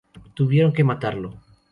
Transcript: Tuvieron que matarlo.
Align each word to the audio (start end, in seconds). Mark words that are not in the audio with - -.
Tuvieron 0.37 0.73
que 0.73 0.83
matarlo. 0.83 1.35